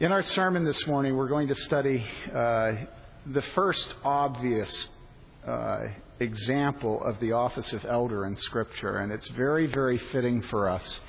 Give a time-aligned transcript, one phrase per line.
[0.00, 2.02] In our sermon this morning, we're going to study
[2.34, 2.72] uh,
[3.26, 4.88] the first obvious
[5.46, 5.88] uh,
[6.18, 11.00] example of the office of elder in Scripture, and it's very, very fitting for us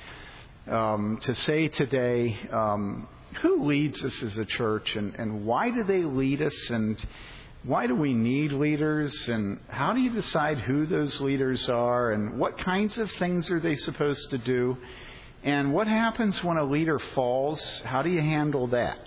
[0.69, 3.07] um, to say today um,
[3.41, 6.97] who leads us as a church and, and why do they lead us and
[7.63, 12.37] why do we need leaders and how do you decide who those leaders are and
[12.37, 14.75] what kinds of things are they supposed to do
[15.43, 17.59] and what happens when a leader falls?
[17.83, 18.97] How do you handle that?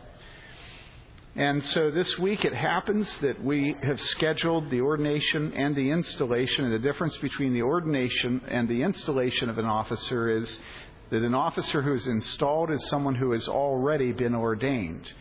[1.37, 6.65] And so this week it happens that we have scheduled the ordination and the installation.
[6.65, 10.59] And the difference between the ordination and the installation of an officer is
[11.11, 15.13] that an officer who is installed is someone who has already been ordained.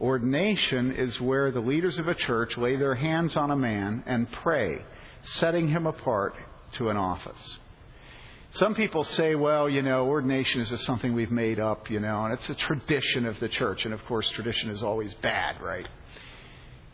[0.00, 4.30] Ordination is where the leaders of a church lay their hands on a man and
[4.30, 4.84] pray,
[5.22, 6.34] setting him apart
[6.72, 7.58] to an office.
[8.58, 12.24] Some people say, well, you know, ordination is just something we've made up, you know,
[12.24, 13.84] and it's a tradition of the church.
[13.84, 15.86] And of course, tradition is always bad, right?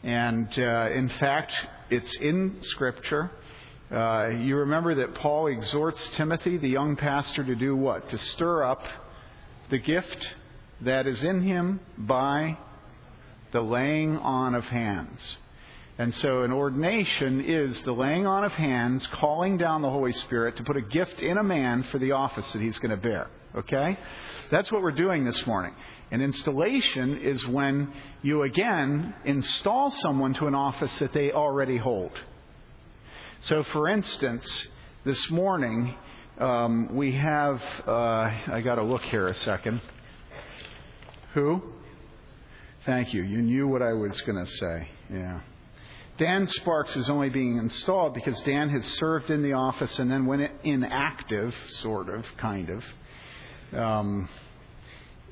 [0.03, 1.53] And uh, in fact,
[1.89, 3.31] it's in Scripture.
[3.93, 8.09] Uh, you remember that Paul exhorts Timothy, the young pastor, to do what?
[8.09, 8.83] To stir up
[9.71, 10.19] the gift
[10.81, 12.59] that is in him by
[13.53, 15.37] the laying on of hands.
[16.03, 20.57] And so an ordination is the laying on of hands, calling down the Holy Spirit
[20.57, 23.29] to put a gift in a man for the office that he's going to bear.
[23.55, 23.97] Okay?
[24.51, 25.73] That's what we're doing this morning.
[26.11, 32.11] An installation is when you again install someone to an office that they already hold.
[33.39, 34.45] So, for instance,
[35.05, 35.95] this morning
[36.39, 39.81] um, we have, uh, I got to look here a second.
[41.35, 41.63] Who?
[42.87, 43.23] Thank you.
[43.23, 44.89] You knew what I was going to say.
[45.09, 45.41] Yeah.
[46.23, 50.25] Dan Sparks is only being installed because Dan has served in the office and then
[50.25, 53.77] went inactive, sort of, kind of.
[53.77, 54.29] Um,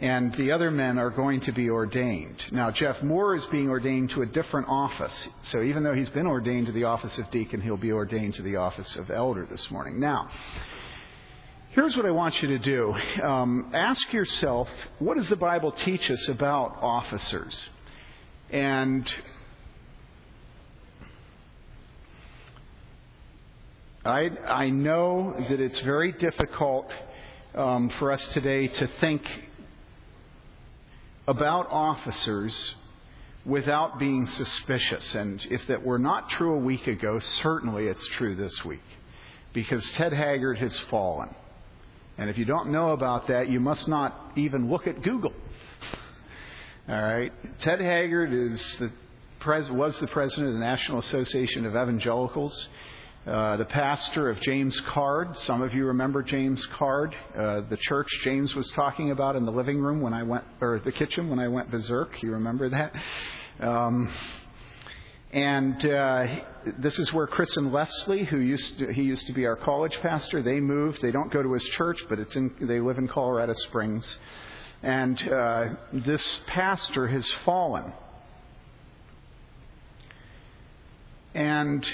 [0.01, 2.43] and the other men are going to be ordained.
[2.51, 5.29] Now, Jeff Moore is being ordained to a different office.
[5.45, 8.43] So even though he's been ordained to the office of deacon, he'll be ordained to
[8.43, 10.01] the office of elder this morning.
[10.01, 10.29] Now,
[11.71, 14.67] here's what I want you to do um, ask yourself
[14.99, 17.65] what does the Bible teach us about officers?
[18.51, 19.09] And
[24.05, 26.91] I, I know that it's very difficult
[27.55, 29.23] um, for us today to think
[31.29, 32.75] about officers
[33.45, 35.15] without being suspicious.
[35.15, 38.81] And if that were not true a week ago, certainly it's true this week.
[39.53, 41.35] Because Ted Haggard has fallen.
[42.17, 45.35] And if you don't know about that, you must not even look at Google.
[46.89, 47.33] All right?
[47.61, 48.91] Ted Haggard is the
[49.41, 52.69] pres- was the president of the National Association of Evangelicals.
[53.27, 55.37] Uh, the pastor of James Card.
[55.41, 59.53] Some of you remember James Card, uh, the church James was talking about in the
[59.53, 62.23] living room when I went, or the kitchen when I went berserk.
[62.23, 62.95] You remember that?
[63.61, 64.11] Um,
[65.33, 66.27] and uh,
[66.79, 69.99] this is where Chris and Leslie, who used to, he used to be our college
[70.01, 71.03] pastor, they moved.
[71.03, 74.17] They don't go to his church, but it's in, they live in Colorado Springs.
[74.83, 77.93] And uh, this pastor has fallen.
[81.35, 81.87] And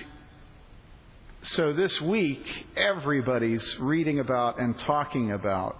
[1.52, 2.44] so this week,
[2.76, 5.76] everybody's reading about and talking about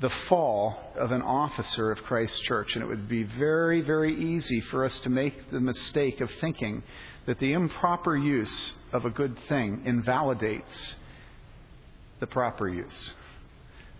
[0.00, 2.74] the fall of an officer of Christ's church.
[2.74, 6.82] And it would be very, very easy for us to make the mistake of thinking
[7.26, 10.94] that the improper use of a good thing invalidates
[12.20, 13.12] the proper use.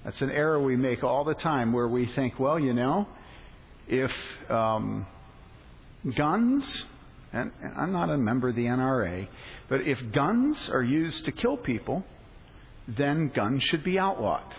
[0.04, 3.08] That's an error we make all the time where we think, well, you know,
[3.88, 4.12] if
[4.48, 5.06] um,
[6.16, 6.84] guns
[7.34, 9.26] and I'm not a member of the NRA,
[9.68, 12.04] but if guns are used to kill people,
[12.86, 14.54] then guns should be outlawed.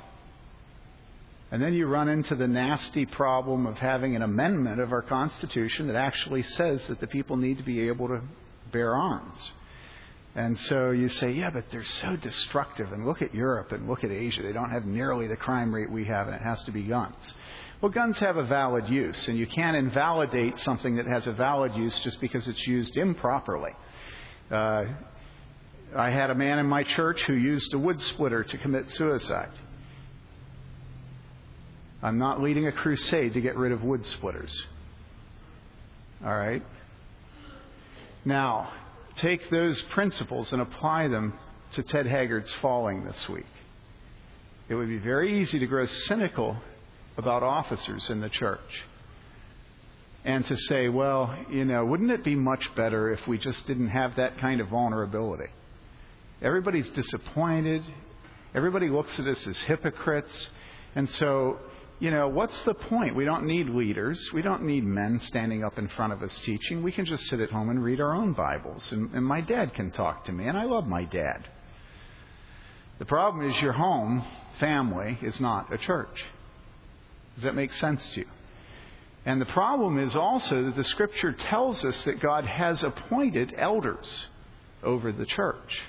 [1.51, 5.87] And then you run into the nasty problem of having an amendment of our Constitution
[5.87, 8.21] that actually says that the people need to be able to
[8.71, 9.51] bear arms.
[10.35, 12.91] And so you say, yeah, but they're so destructive.
[12.91, 14.41] And look at Europe and look at Asia.
[14.41, 17.15] They don't have nearly the crime rate we have, and it has to be guns.
[17.85, 21.75] Well, guns have a valid use, and you can't invalidate something that has a valid
[21.75, 23.73] use just because it's used improperly.
[24.49, 24.85] Uh,
[25.95, 29.51] I had a man in my church who used a wood splitter to commit suicide.
[32.01, 34.65] I'm not leading a crusade to get rid of wood splitters.
[36.25, 36.63] All right?
[38.25, 38.73] Now,
[39.17, 41.35] take those principles and apply them
[41.73, 43.45] to Ted Haggard's falling this week.
[44.69, 46.57] It would be very easy to grow cynical
[47.17, 48.83] about officers in the church.
[50.23, 53.89] And to say, well, you know, wouldn't it be much better if we just didn't
[53.89, 55.49] have that kind of vulnerability?
[56.41, 57.83] Everybody's disappointed.
[58.55, 60.47] Everybody looks at us as hypocrites.
[60.95, 61.59] And so
[61.99, 63.15] you know, what's the point?
[63.15, 64.19] We don't need leaders.
[64.33, 66.83] We don't need men standing up in front of us teaching.
[66.83, 68.91] We can just sit at home and read our own Bibles.
[68.91, 71.47] And, and my dad can talk to me, and I love my dad.
[72.99, 74.25] The problem is your home,
[74.59, 76.23] family, is not a church.
[77.35, 78.27] Does that make sense to you?
[79.25, 84.07] And the problem is also that the Scripture tells us that God has appointed elders
[84.83, 85.81] over the church.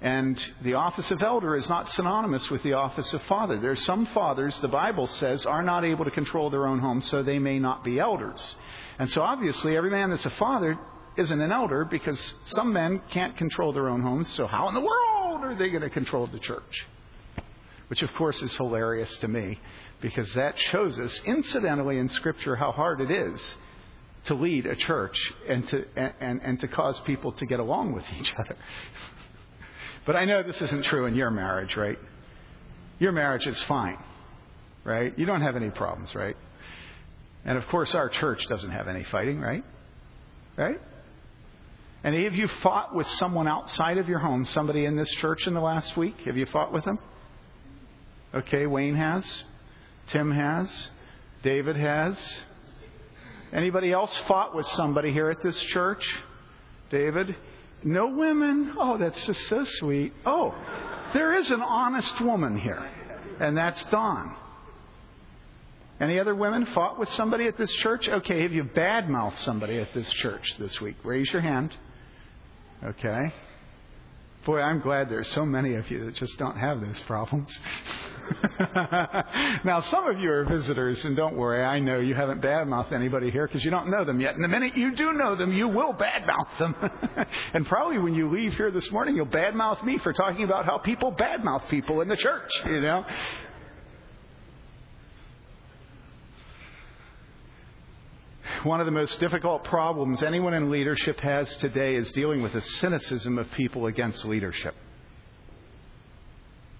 [0.00, 3.60] And the office of elder is not synonymous with the office of father.
[3.60, 7.02] There are some fathers, the Bible says, are not able to control their own home,
[7.02, 8.54] so they may not be elders.
[8.98, 10.76] And so obviously, every man that's a father
[11.16, 14.80] isn't an elder because some men can't control their own homes, so how in the
[14.80, 16.86] world are they going to control the church?
[17.86, 19.60] Which, of course, is hilarious to me
[20.02, 23.54] because that shows us, incidentally, in Scripture, how hard it is
[24.26, 25.16] to lead a church
[25.48, 28.56] and to, and, and to cause people to get along with each other.
[30.04, 31.98] But I know this isn't true in your marriage, right?
[32.98, 33.98] Your marriage is fine,
[34.84, 35.16] right?
[35.16, 36.36] You don't have any problems, right?
[37.44, 39.64] And of course, our church doesn't have any fighting, right?
[40.56, 40.80] Right?
[42.04, 45.54] Any of you fought with someone outside of your home, somebody in this church in
[45.54, 46.16] the last week?
[46.24, 46.98] Have you fought with them?
[48.34, 49.24] Okay, Wayne has.
[50.08, 50.72] Tim has.
[51.42, 52.16] David has.
[53.52, 56.04] Anybody else fought with somebody here at this church?
[56.90, 57.34] David?
[57.84, 58.74] No women?
[58.78, 60.12] Oh, that's just so sweet.
[60.24, 60.54] Oh,
[61.12, 62.88] there is an honest woman here,
[63.40, 64.36] and that's Dawn.
[66.00, 68.08] Any other women fought with somebody at this church?
[68.08, 70.96] Okay, have you badmouthed somebody at this church this week?
[71.04, 71.72] Raise your hand.
[72.82, 73.32] Okay.
[74.44, 77.48] Boy, I'm glad there's so many of you that just don't have those problems.
[79.64, 83.30] now, some of you are visitors, and don't worry, I know you haven't badmouthed anybody
[83.30, 84.34] here because you don't know them yet.
[84.34, 86.74] And the minute you do know them, you will badmouth them.
[87.54, 90.78] and probably when you leave here this morning, you'll badmouth me for talking about how
[90.78, 93.04] people badmouth people in the church, you know.
[98.64, 102.60] One of the most difficult problems anyone in leadership has today is dealing with the
[102.60, 104.76] cynicism of people against leadership.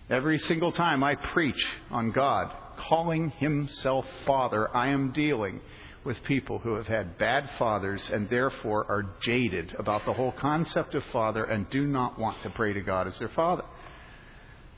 [0.08, 5.60] Every single time I preach on God calling Himself Father, I am dealing
[6.04, 10.94] with people who have had bad fathers and therefore are jaded about the whole concept
[10.94, 13.64] of Father and do not want to pray to God as their Father.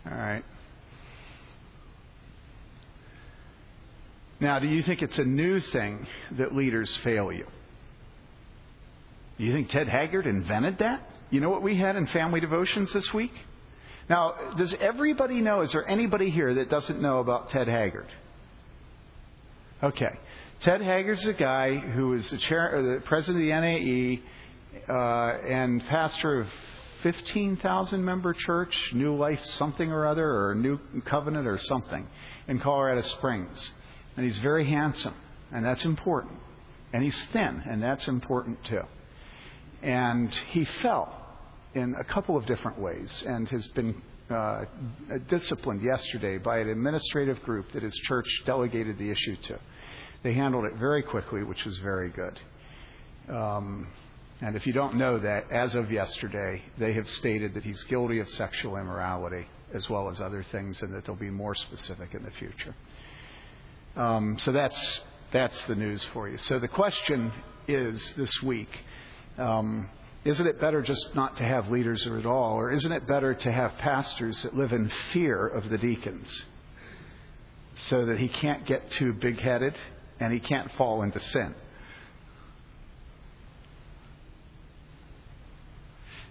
[0.07, 0.45] All right.
[4.45, 7.47] Now, do you think it's a new thing that leaders fail you?
[9.39, 11.01] Do you think Ted Haggard invented that?
[11.31, 13.33] You know what we had in family devotions this week?
[14.11, 15.63] Now, does everybody know?
[15.63, 18.07] Is there anybody here that doesn't know about Ted Haggard?
[19.83, 20.13] Okay.
[20.61, 24.21] Ted Haggard's a guy who is the, chair, the president of the
[24.87, 26.49] NAE uh, and pastor of
[27.03, 32.07] 15,000 member church, New Life something or other, or New Covenant or something,
[32.47, 33.71] in Colorado Springs.
[34.17, 35.15] And he's very handsome,
[35.53, 36.39] and that's important.
[36.93, 38.83] And he's thin, and that's important too.
[39.83, 41.21] And he fell
[41.75, 44.01] in a couple of different ways and has been
[44.31, 44.65] uh,
[45.29, 49.59] disciplined yesterday by an administrative group that his church delegated the issue to.
[50.23, 52.41] They handled it very quickly, which was very good.
[53.29, 53.89] Um,
[54.41, 58.21] and if you don't know that, as of yesterday, they have stated that he's guilty
[58.21, 62.23] of sexual immorality as well as other things, and that they'll be more specific in
[62.23, 62.75] the future.
[63.97, 65.01] Um, so that's
[65.33, 66.39] that's the news for you.
[66.39, 67.33] So the question
[67.69, 68.71] is this week.
[69.39, 69.89] Um,
[70.25, 72.55] isn't it better just not to have leaders at all?
[72.55, 76.45] Or isn't it better to have pastors that live in fear of the deacons
[77.77, 79.75] so that he can't get too big headed
[80.21, 81.55] and he can't fall into sin?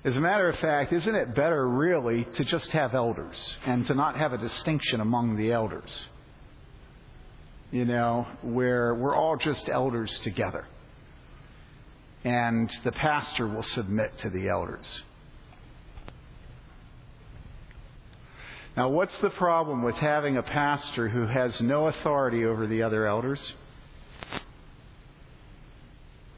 [0.03, 3.93] As a matter of fact, isn't it better really to just have elders and to
[3.93, 6.08] not have a distinction among the elders?
[7.74, 10.68] You know, where we're all just elders together
[12.24, 14.86] and the pastor will submit to the elders.
[18.77, 23.08] Now, what's the problem with having a pastor who has no authority over the other
[23.08, 23.42] elders?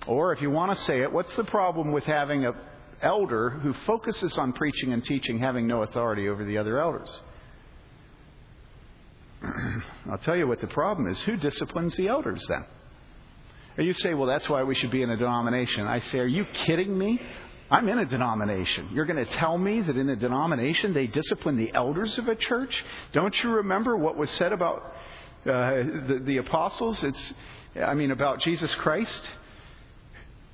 [0.08, 2.54] Or, if you want to say it, what's the problem with having an
[3.01, 7.10] elder who focuses on preaching and teaching having no authority over the other elders?
[10.12, 11.20] I'll tell you what the problem is.
[11.22, 12.65] Who disciplines the elders then?
[13.77, 15.86] you say, well, that's why we should be in a denomination.
[15.86, 17.20] I say, are you kidding me?
[17.70, 18.89] I'm in a denomination.
[18.94, 22.36] You're going to tell me that in a denomination they discipline the elders of a
[22.36, 22.86] church?
[23.12, 24.77] Don't you remember what was said about
[25.46, 27.04] uh, the, the apostles?
[27.04, 27.34] It's,
[27.75, 29.22] I mean, about Jesus Christ.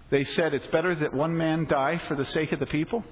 [0.09, 3.03] They said it's better that one man die for the sake of the people.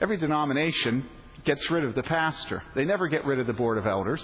[0.00, 1.06] Every denomination
[1.44, 2.62] gets rid of the pastor.
[2.74, 4.20] They never get rid of the board of elders.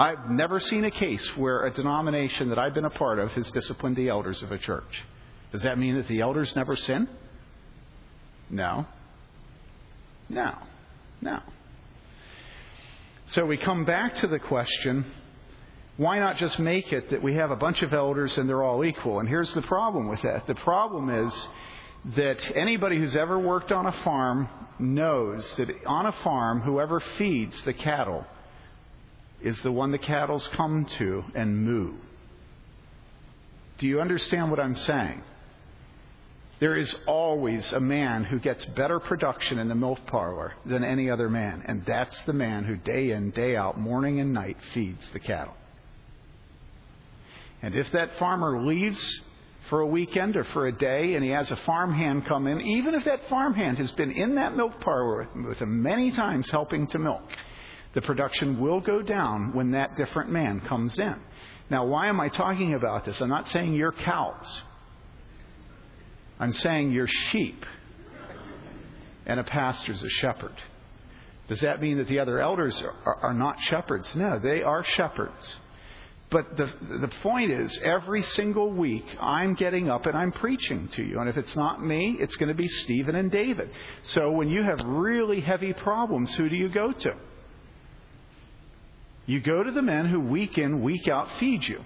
[0.00, 3.50] I've never seen a case where a denomination that I've been a part of has
[3.50, 5.04] disciplined the elders of a church.
[5.52, 7.06] Does that mean that the elders never sin?
[8.48, 8.86] No.
[10.30, 10.56] No.
[11.20, 11.40] No.
[13.26, 15.04] So we come back to the question
[15.98, 18.82] why not just make it that we have a bunch of elders and they're all
[18.82, 19.20] equal?
[19.20, 21.48] And here's the problem with that the problem is
[22.16, 27.60] that anybody who's ever worked on a farm knows that on a farm, whoever feeds
[27.64, 28.24] the cattle
[29.42, 31.94] is the one the cattle's come to and moo.
[33.78, 35.22] Do you understand what I'm saying?
[36.60, 41.10] There is always a man who gets better production in the milk parlor than any
[41.10, 45.08] other man, and that's the man who day in, day out, morning and night feeds
[45.14, 45.54] the cattle.
[47.62, 49.00] And if that farmer leaves
[49.70, 52.94] for a weekend or for a day and he has a farmhand come in, even
[52.94, 56.98] if that farmhand has been in that milk parlor with him many times helping to
[56.98, 57.22] milk,
[57.92, 61.16] the production will go down when that different man comes in.
[61.70, 63.20] Now, why am I talking about this?
[63.20, 64.62] I'm not saying you're cows.
[66.38, 67.64] I'm saying you're sheep.
[69.26, 70.54] And a pastor's a shepherd.
[71.48, 74.14] Does that mean that the other elders are, are not shepherds?
[74.14, 75.54] No, they are shepherds.
[76.30, 81.02] But the, the point is, every single week, I'm getting up and I'm preaching to
[81.02, 81.18] you.
[81.18, 83.70] And if it's not me, it's going to be Stephen and David.
[84.02, 87.16] So when you have really heavy problems, who do you go to?
[89.30, 91.84] You go to the men who week in, week out feed you.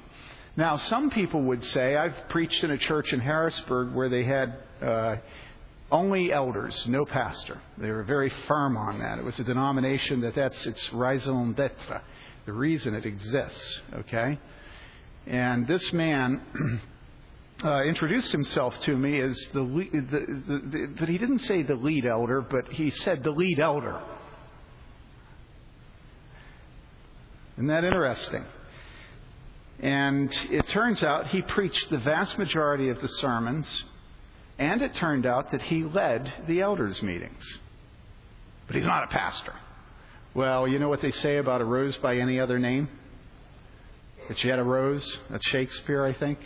[0.56, 4.56] Now, some people would say, I've preached in a church in Harrisburg where they had
[4.80, 5.16] uh,
[5.92, 7.60] only elders, no pastor.
[7.76, 9.18] They were very firm on that.
[9.18, 12.00] It was a denomination that that's its raison d'etre
[12.46, 14.38] the reason it exists, okay?
[15.26, 16.80] And this man
[17.62, 21.62] uh, introduced himself to me as the, lead, the, the, the, but he didn't say
[21.62, 24.00] the lead elder, but he said the lead elder.
[27.56, 28.44] Isn't that interesting?
[29.80, 33.84] And it turns out he preached the vast majority of the sermons,
[34.58, 37.44] and it turned out that he led the elders' meetings.
[38.66, 39.52] But he's not a pastor.
[40.32, 42.88] Well, you know what they say about a rose by any other name?
[44.28, 45.06] That she had a rose?
[45.30, 46.38] That's Shakespeare, I think.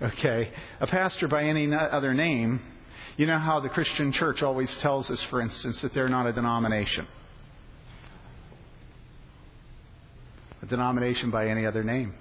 [0.00, 0.52] Okay.
[0.80, 2.60] A pastor by any other name,
[3.16, 6.32] you know how the Christian church always tells us, for instance, that they're not a
[6.32, 7.06] denomination.
[10.66, 12.12] A denomination by any other name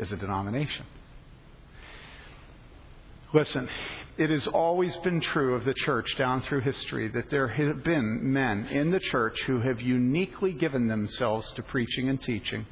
[0.00, 0.84] is a denomination.
[3.32, 3.68] Listen,
[4.16, 8.32] it has always been true of the church down through history that there have been
[8.32, 12.66] men in the church who have uniquely given themselves to preaching and teaching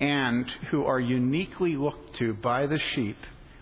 [0.00, 3.18] and who are uniquely looked to by the sheep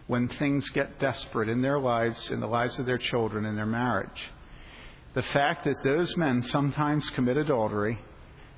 [0.07, 3.67] when things get desperate in their lives, in the lives of their children, in their
[3.67, 4.33] marriage.
[5.13, 7.99] The fact that those men sometimes commit adultery,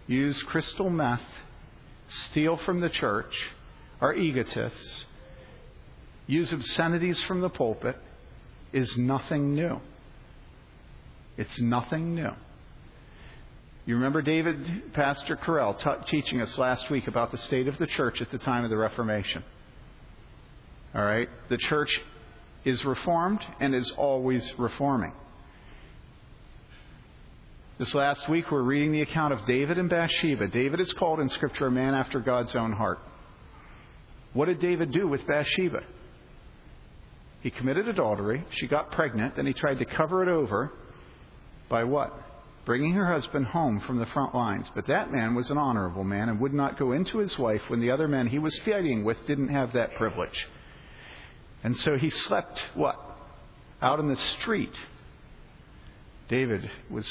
[0.07, 1.21] use crystal meth,
[2.31, 3.35] steal from the church,
[4.01, 5.05] are egotists,
[6.27, 7.97] use obscenities from the pulpit
[8.73, 9.81] is nothing new.
[11.37, 12.31] It's nothing new.
[13.87, 17.87] You remember David, Pastor Carell, t- teaching us last week about the state of the
[17.87, 19.45] church at the time of the Reformation.
[20.95, 21.29] All right?
[21.49, 21.91] The church
[22.65, 25.13] is reformed and is always reforming.
[27.79, 30.49] This last week, we're reading the account of David and Bathsheba.
[30.49, 32.99] David is called in Scripture a man after God's own heart.
[34.33, 35.81] What did David do with Bathsheba?
[37.43, 38.47] He committed adultery.
[38.53, 39.37] She got pregnant.
[39.37, 40.73] Then he tried to cover it over
[41.69, 42.19] by what?
[42.65, 44.71] Bringing her husband home from the front lines.
[44.75, 47.81] But that man was an honorable man and would not go into his wife when
[47.81, 50.47] the other men he was fighting with didn't have that privilege.
[51.63, 52.99] And so he slept what?
[53.83, 54.73] Out in the street.
[56.29, 57.07] David was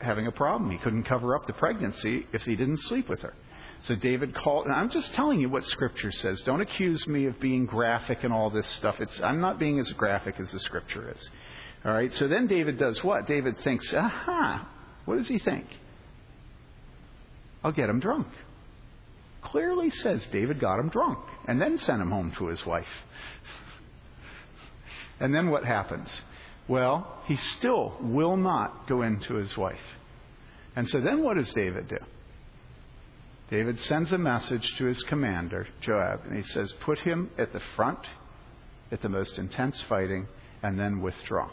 [0.00, 0.70] having a problem.
[0.70, 3.34] He couldn't cover up the pregnancy if he didn't sleep with her.
[3.80, 6.42] So David called, and I'm just telling you what Scripture says.
[6.42, 8.96] Don't accuse me of being graphic and all this stuff.
[9.00, 11.28] It's, I'm not being as graphic as the Scripture is.
[11.84, 13.26] All right, so then David does what?
[13.26, 14.68] David thinks, aha,
[15.06, 15.66] what does he think?
[17.64, 18.26] I'll get him drunk.
[19.42, 22.86] Clearly says David got him drunk and then sent him home to his wife.
[25.22, 26.08] And then what happens?
[26.70, 29.80] Well, he still will not go into his wife.
[30.76, 31.98] And so then what does David do?
[33.50, 37.60] David sends a message to his commander, Joab, and he says, Put him at the
[37.74, 37.98] front
[38.92, 40.28] at the most intense fighting
[40.62, 41.50] and then withdraw.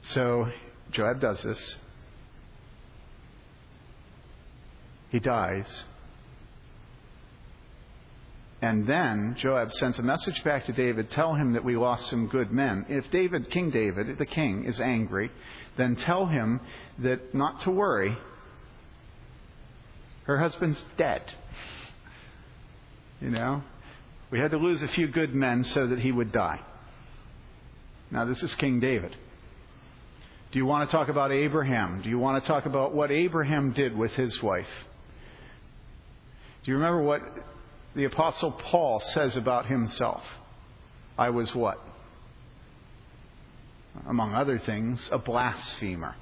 [0.00, 0.46] So
[0.92, 1.74] Joab does this.
[5.10, 5.82] He dies.
[8.66, 12.26] And then Joab sends a message back to David, tell him that we lost some
[12.26, 12.84] good men.
[12.88, 15.30] If David, King David, the king, is angry,
[15.76, 16.60] then tell him
[16.98, 18.18] that not to worry,
[20.24, 21.22] Her husband's dead.
[23.20, 23.62] You know?
[24.32, 26.60] We had to lose a few good men so that he would die.
[28.10, 29.14] Now, this is King David.
[30.50, 32.02] Do you want to talk about Abraham?
[32.02, 34.66] Do you want to talk about what Abraham did with his wife?
[36.64, 37.22] Do you remember what
[37.96, 40.22] the Apostle Paul says about himself?
[41.16, 41.80] I was what?
[44.06, 46.14] Among other things, a blasphemer.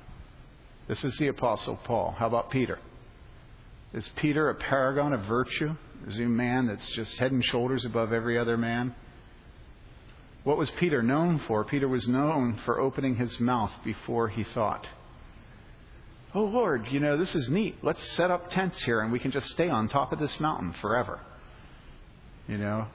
[0.86, 2.14] This is the Apostle Paul.
[2.16, 2.78] How about Peter?
[3.92, 5.74] Is Peter a paragon of virtue?
[6.06, 8.94] Is he a man that's just head and shoulders above every other man?
[10.44, 11.64] What was Peter known for?
[11.64, 14.86] Peter was known for opening his mouth before he thought.
[16.36, 17.78] Oh, Lord, you know, this is neat.
[17.82, 20.72] Let's set up tents here and we can just stay on top of this mountain
[20.80, 21.20] forever.
[22.48, 22.86] You know,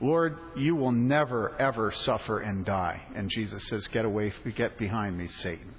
[0.00, 3.02] Lord, you will never, ever suffer and die.
[3.14, 5.74] And Jesus says, Get away, get behind me, Satan.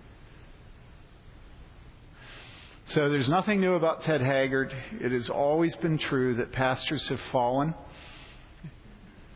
[2.85, 4.75] So there's nothing new about Ted Haggard.
[4.99, 7.75] It has always been true that pastors have fallen.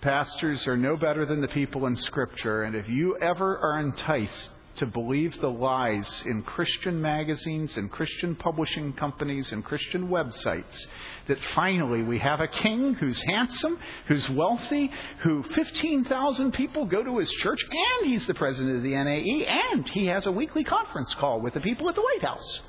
[0.02, 2.64] Pastors are no better than the people in Scripture.
[2.64, 8.36] And if you ever are enticed to believe the lies in Christian magazines and Christian
[8.36, 10.86] publishing companies and Christian websites
[11.28, 13.78] that finally we have a king who's handsome,
[14.08, 14.90] who's wealthy,
[15.20, 19.88] who 15,000 people go to his church, and he's the president of the NAE, and
[19.90, 22.62] he has a weekly conference call with the people at the White House.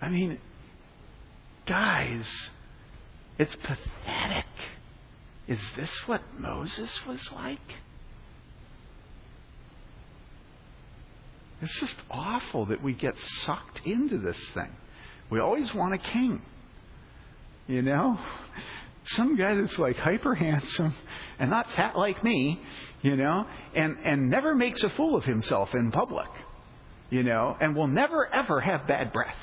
[0.00, 0.38] I mean,
[1.66, 2.24] guys,
[3.38, 4.46] it's pathetic.
[5.48, 7.60] Is this what Moses was like?
[11.62, 14.70] It's just awful that we get sucked into this thing.
[15.30, 16.42] We always want a king.
[17.66, 18.18] You know?
[19.06, 20.94] Some guy that's like hyper handsome
[21.38, 22.60] and not fat like me,
[23.02, 26.26] you know, and, and never makes a fool of himself in public,
[27.10, 29.36] you know, and will never ever have bad breath.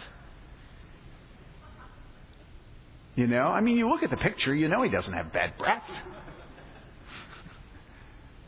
[3.15, 5.57] You know, I mean, you look at the picture, you know he doesn't have bad
[5.57, 5.83] breath.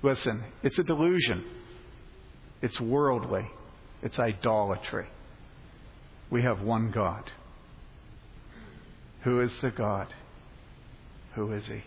[0.01, 1.43] Listen, it's a delusion.
[2.61, 3.49] It's worldly.
[4.01, 5.07] It's idolatry.
[6.29, 7.31] We have one God.
[9.21, 10.07] Who is the God?
[11.35, 11.83] Who is he?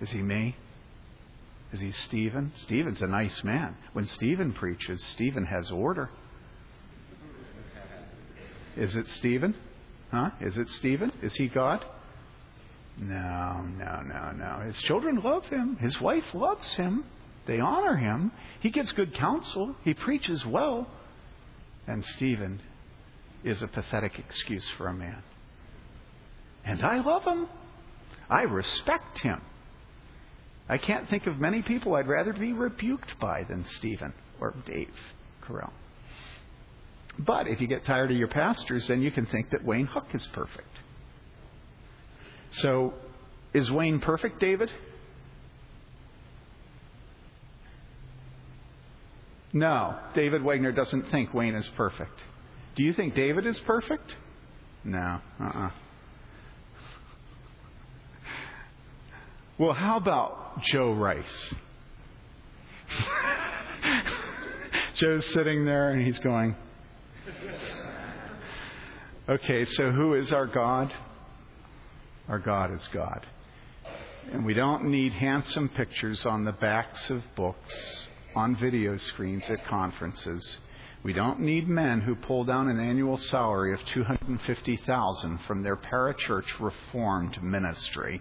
[0.00, 0.56] Is he me?
[1.72, 2.52] Is he Stephen?
[2.62, 3.76] Stephen's a nice man.
[3.92, 6.10] When Stephen preaches, Stephen has order.
[8.76, 9.54] Is it Stephen?
[10.10, 10.30] Huh?
[10.40, 11.12] Is it Stephen?
[11.22, 11.84] Is he God?
[12.96, 14.64] No, no, no, no.
[14.64, 15.76] His children love him.
[15.76, 17.04] His wife loves him.
[17.46, 18.32] They honor him.
[18.60, 19.76] He gives good counsel.
[19.84, 20.88] He preaches well.
[21.86, 22.60] And Stephen
[23.44, 25.22] is a pathetic excuse for a man.
[26.64, 27.46] And I love him.
[28.28, 29.40] I respect him.
[30.68, 34.94] I can't think of many people I'd rather be rebuked by than Stephen or Dave
[35.42, 35.72] Carell.
[37.18, 40.06] But if you get tired of your pastors, then you can think that Wayne Hook
[40.12, 40.68] is perfect.
[42.50, 42.94] So,
[43.52, 44.70] is Wayne perfect, David?
[49.52, 52.20] No, David Wagner doesn't think Wayne is perfect.
[52.76, 54.14] Do you think David is perfect?
[54.84, 55.66] No, uh uh-uh.
[55.66, 55.70] uh
[59.58, 61.54] Well, how about Joe Rice?
[64.94, 66.56] Joe's sitting there and he's going,
[69.28, 70.92] Okay, so who is our God?
[72.28, 73.26] Our God is God.
[74.32, 79.66] And we don't need handsome pictures on the backs of books, on video screens at
[79.66, 80.58] conferences.
[81.02, 86.58] We don't need men who pull down an annual salary of 250,000 from their parachurch
[86.58, 88.20] reformed ministry.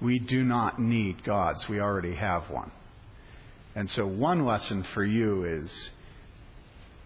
[0.00, 1.68] We do not need gods.
[1.68, 2.70] We already have one.
[3.74, 5.90] And so one lesson for you is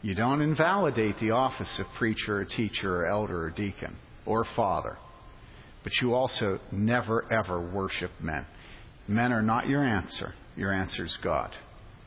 [0.03, 4.99] you don't invalidate the office of preacher or teacher or elder or deacon or father.
[5.83, 8.47] But you also never, ever worship men.
[9.09, 10.35] Men are not your answer.
[10.57, 11.55] Your answer is God.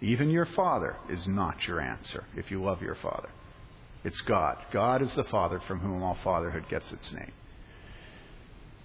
[0.01, 3.29] Even your father is not your answer if you love your father.
[4.03, 4.57] It's God.
[4.71, 7.31] God is the Father from whom all fatherhood gets its name.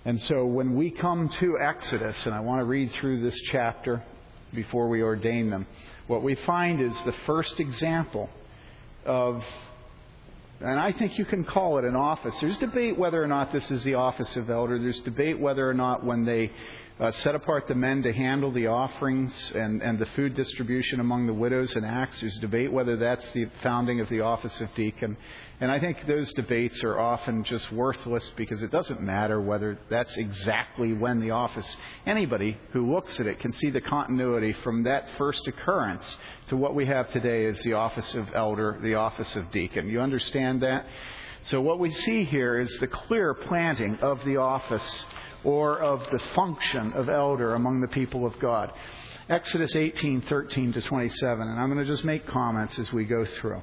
[0.05, 4.03] And so when we come to Exodus, and I want to read through this chapter
[4.55, 5.66] before we ordain them,
[6.07, 8.31] what we find is the first example
[9.09, 9.42] of
[10.61, 12.38] And I think you can call it an office.
[12.40, 14.79] There's debate whether or not this is the office of elder.
[14.79, 16.51] There's debate whether or not when they
[17.00, 21.26] uh, set apart the men to handle the offerings and, and the food distribution among
[21.26, 22.20] the widows in Acts.
[22.20, 25.16] There's debate whether that's the founding of the office of deacon.
[25.61, 30.16] And I think those debates are often just worthless because it doesn't matter whether that's
[30.16, 31.66] exactly when the office.
[32.04, 36.16] Anybody who looks at it can see the continuity from that first occurrence
[36.48, 39.88] to what we have today as the office of elder, the office of deacon.
[39.88, 40.87] You understand that?
[41.42, 45.04] So what we see here is the clear planting of the office
[45.44, 48.72] or of the function of elder among the people of God.
[49.29, 53.61] Exodus 18:13 to 27, and I'm going to just make comments as we go through.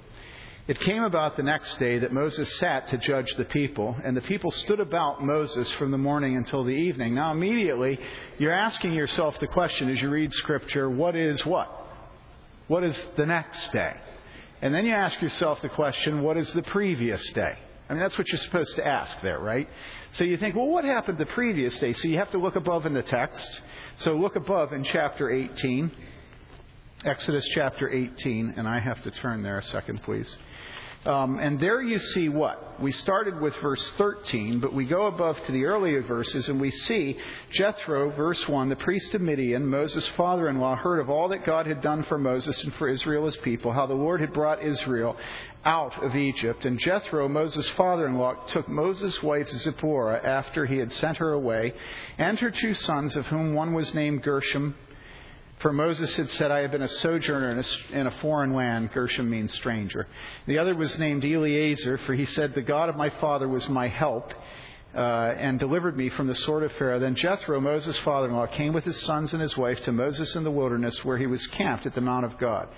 [0.67, 4.21] It came about the next day that Moses sat to judge the people, and the
[4.21, 7.13] people stood about Moses from the morning until the evening.
[7.13, 7.99] Now, immediately,
[8.39, 11.69] you're asking yourself the question as you read Scripture what is what?
[12.67, 13.95] What is the next day?
[14.61, 17.59] And then you ask yourself the question what is the previous day?
[17.87, 19.69] I mean, that's what you're supposed to ask there, right?
[20.13, 21.93] So you think, well, what happened the previous day?
[21.93, 23.61] So you have to look above in the text.
[23.95, 25.91] So look above in chapter 18,
[27.03, 30.35] Exodus chapter 18, and I have to turn there a second, please.
[31.05, 32.81] Um, and there you see what?
[32.81, 36.71] We started with verse 13, but we go above to the earlier verses and we
[36.71, 37.15] see
[37.51, 41.45] Jethro, verse 1, the priest of Midian, Moses' father in law, heard of all that
[41.45, 44.63] God had done for Moses and for Israel his people, how the Lord had brought
[44.63, 45.15] Israel
[45.63, 46.65] out of Egypt.
[46.65, 51.33] And Jethro, Moses' father in law, took Moses' wife Zipporah after he had sent her
[51.33, 51.73] away,
[52.17, 54.75] and her two sons, of whom one was named Gershom
[55.65, 57.59] for Moses had said, I have been a sojourner
[57.91, 58.91] in a, foreign land.
[58.93, 60.07] Gershom means stranger.
[60.45, 63.87] The other was named Eliezer, for he said, The God of my father was my
[63.87, 64.31] help.
[64.93, 66.99] Uh, and delivered me from the sword of Pharaoh.
[66.99, 70.35] Then Jethro, Moses' father in law, came with his sons and his wife to Moses
[70.35, 72.69] in the wilderness, where he was camped at the Mount of God.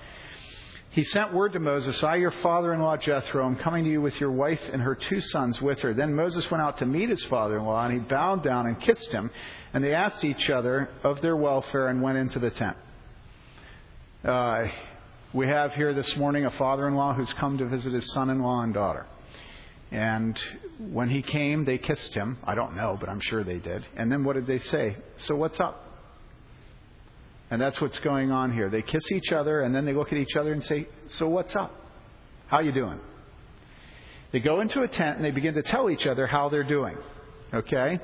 [0.98, 4.02] He sent word to Moses, I, your father in law Jethro, am coming to you
[4.02, 5.94] with your wife and her two sons with her.
[5.94, 8.82] Then Moses went out to meet his father in law, and he bowed down and
[8.82, 9.30] kissed him.
[9.76, 12.78] And they asked each other of their welfare and went into the tent.
[14.26, 14.66] Uh,
[15.34, 18.32] we have here this morning a father in law who's come to visit his son
[18.32, 19.06] in law and daughter.
[19.92, 20.36] And
[20.80, 22.40] when he came, they kissed him.
[22.44, 23.86] I don't know, but I'm sure they did.
[23.96, 24.98] And then what did they say?
[25.18, 25.87] So what's up?
[27.50, 28.70] And that's what's going on here.
[28.70, 31.56] They kiss each other and then they look at each other and say, "So what's
[31.56, 31.74] up?
[32.48, 33.00] How you doing?"
[34.32, 36.98] They go into a tent and they begin to tell each other how they're doing.
[37.54, 38.00] Okay?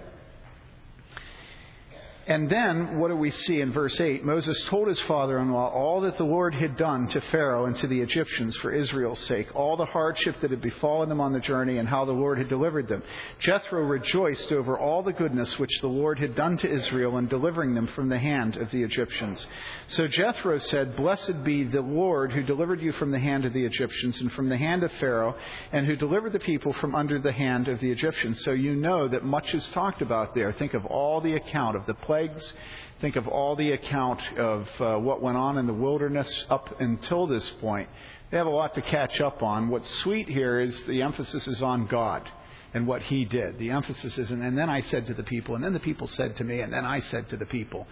[2.25, 4.23] And then, what do we see in verse 8?
[4.23, 7.75] Moses told his father in law all that the Lord had done to Pharaoh and
[7.77, 11.41] to the Egyptians for Israel's sake, all the hardship that had befallen them on the
[11.41, 13.03] journey, and how the Lord had delivered them.
[13.39, 17.75] Jethro rejoiced over all the goodness which the Lord had done to Israel in delivering
[17.75, 19.45] them from the hand of the Egyptians.
[19.87, 23.65] So Jethro said, Blessed be the Lord who delivered you from the hand of the
[23.65, 25.35] Egyptians and from the hand of Pharaoh,
[25.73, 28.41] and who delivered the people from under the hand of the Egyptians.
[28.45, 30.53] So you know that much is talked about there.
[30.53, 32.53] Think of all the account of the plagues.
[33.01, 37.25] Think of all the account of uh, what went on in the wilderness up until
[37.25, 37.89] this point.
[38.29, 39.69] They have a lot to catch up on.
[39.69, 42.29] What's sweet here is the emphasis is on God
[42.75, 43.57] and what He did.
[43.57, 46.35] The emphasis is, and then I said to the people, and then the people said
[46.35, 47.87] to me, and then I said to the people.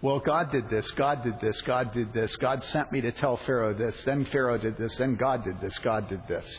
[0.00, 3.36] Well, God did this, God did this, God did this, God sent me to tell
[3.44, 6.56] Pharaoh this, then Pharaoh did this, then God did this, God did this.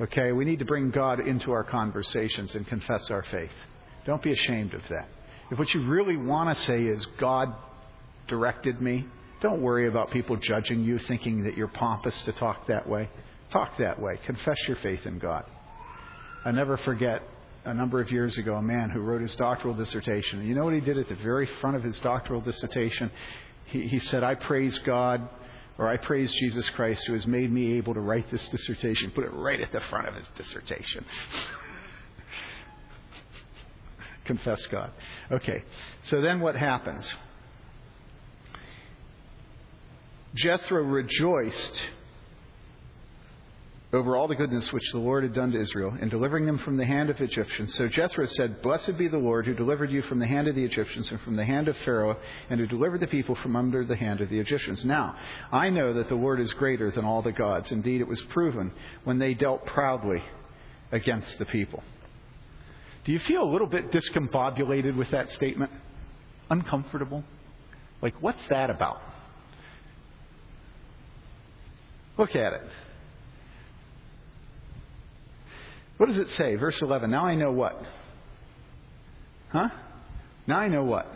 [0.00, 3.56] Okay, we need to bring God into our conversations and confess our faith.
[4.04, 5.08] Don't be ashamed of that.
[5.50, 7.54] If what you really want to say is, God
[8.26, 9.06] directed me,
[9.40, 13.08] don't worry about people judging you, thinking that you're pompous to talk that way.
[13.50, 14.18] Talk that way.
[14.26, 15.44] Confess your faith in God.
[16.44, 17.22] I never forget
[17.64, 20.46] a number of years ago a man who wrote his doctoral dissertation.
[20.46, 23.10] You know what he did at the very front of his doctoral dissertation?
[23.66, 25.28] He, he said, I praise God,
[25.78, 29.10] or I praise Jesus Christ who has made me able to write this dissertation.
[29.10, 31.04] Put it right at the front of his dissertation.
[34.26, 34.90] confess God.
[35.30, 35.62] Okay,
[36.02, 37.06] so then what happens?
[40.34, 41.82] Jethro rejoiced
[43.92, 46.76] over all the goodness which the Lord had done to Israel in delivering them from
[46.76, 47.74] the hand of Egyptians.
[47.74, 50.64] So Jethro said, Blessed be the Lord who delivered you from the hand of the
[50.64, 52.18] Egyptians and from the hand of Pharaoh,
[52.50, 54.84] and who delivered the people from under the hand of the Egyptians.
[54.84, 55.16] Now,
[55.50, 57.70] I know that the Lord is greater than all the gods.
[57.70, 58.72] Indeed, it was proven
[59.04, 60.22] when they dealt proudly
[60.92, 61.82] against the people.
[63.06, 65.70] Do you feel a little bit discombobulated with that statement?
[66.50, 67.22] Uncomfortable?
[68.02, 69.00] Like, what's that about?
[72.18, 72.62] Look at it.
[75.98, 76.56] What does it say?
[76.56, 77.08] Verse 11.
[77.08, 77.80] Now I know what?
[79.50, 79.68] Huh?
[80.48, 81.06] Now I know what?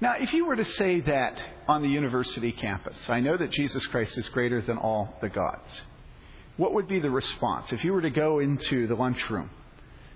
[0.00, 3.84] Now, if you were to say that on the university campus, I know that Jesus
[3.86, 5.80] Christ is greater than all the gods.
[6.56, 7.72] What would be the response?
[7.72, 9.50] If you were to go into the lunchroom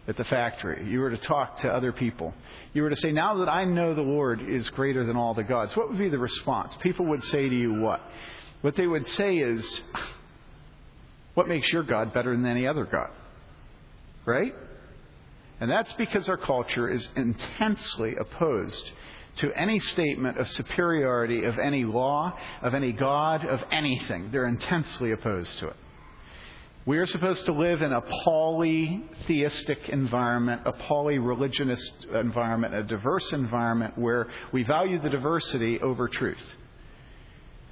[0.07, 2.35] at the factory, you were to talk to other people,
[2.73, 5.43] you were to say, Now that I know the Lord is greater than all the
[5.43, 6.77] gods, what would be the response?
[6.81, 8.01] People would say to you what?
[8.61, 9.83] What they would say is,
[11.35, 13.11] What makes your God better than any other God?
[14.25, 14.55] Right?
[15.61, 18.91] And that's because our culture is intensely opposed
[19.39, 24.31] to any statement of superiority of any law, of any God, of anything.
[24.31, 25.77] They're intensely opposed to it.
[26.87, 33.99] We are supposed to live in a polytheistic environment, a polyreligionist environment, a diverse environment
[33.99, 36.45] where we value the diversity over truth.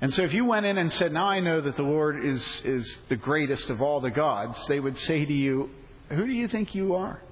[0.01, 2.45] And so if you went in and said, Now I know that the Lord is,
[2.65, 5.71] is the greatest of all the gods, they would say to you,
[6.09, 7.23] Who do you think you are?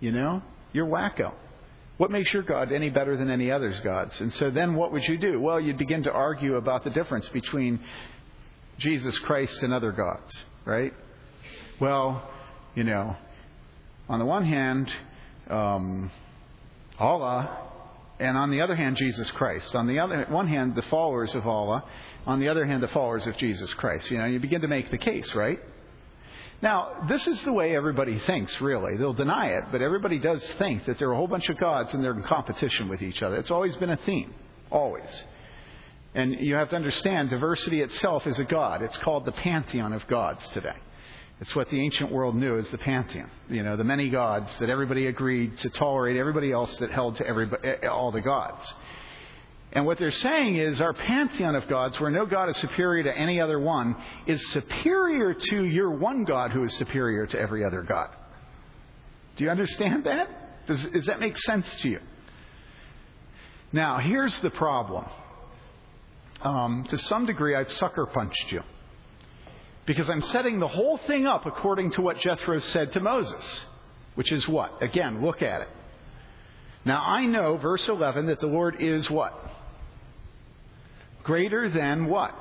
[0.00, 0.42] You know?
[0.72, 1.34] You're wacko.
[1.98, 4.18] What makes your God any better than any other's gods?
[4.20, 5.38] And so then what would you do?
[5.38, 7.78] Well, you'd begin to argue about the difference between
[8.78, 10.34] Jesus Christ and other gods,
[10.68, 10.92] right?
[11.80, 12.30] Well,
[12.74, 13.16] you know,
[14.08, 14.92] on the one hand,
[15.48, 16.10] um,
[16.98, 17.58] Allah,
[18.20, 19.74] and on the other hand, Jesus Christ.
[19.74, 21.84] On the other one hand, the followers of Allah.
[22.26, 24.10] On the other hand, the followers of Jesus Christ.
[24.10, 25.58] You know, you begin to make the case, right?
[26.60, 28.96] Now, this is the way everybody thinks, really.
[28.96, 31.94] They'll deny it, but everybody does think that there are a whole bunch of gods
[31.94, 33.36] and they're in competition with each other.
[33.36, 34.34] It's always been a theme.
[34.70, 35.22] Always.
[36.14, 38.82] And you have to understand, diversity itself is a god.
[38.82, 40.76] It's called the pantheon of gods today.
[41.40, 43.30] It's what the ancient world knew as the pantheon.
[43.48, 47.26] You know, the many gods that everybody agreed to tolerate everybody else that held to
[47.26, 48.72] everybody, all the gods.
[49.72, 53.16] And what they're saying is our pantheon of gods, where no God is superior to
[53.16, 53.94] any other one,
[54.26, 58.08] is superior to your one God who is superior to every other God.
[59.36, 60.66] Do you understand that?
[60.66, 62.00] Does, does that make sense to you?
[63.72, 65.04] Now, here's the problem.
[66.42, 68.62] Um, to some degree, I've sucker punched you.
[69.86, 73.60] Because I'm setting the whole thing up according to what Jethro said to Moses,
[74.14, 74.82] which is what?
[74.82, 75.68] Again, look at it.
[76.84, 79.34] Now, I know, verse 11, that the Lord is what?
[81.24, 82.34] Greater than what?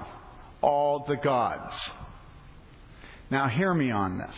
[0.62, 1.75] All the gods.
[3.29, 4.36] Now, hear me on this.